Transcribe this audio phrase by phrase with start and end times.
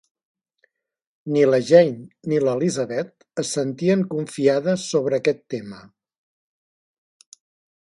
[1.35, 5.85] Ni la Jane ni l'Elizabeth es sentien confiades sobre aquest tema.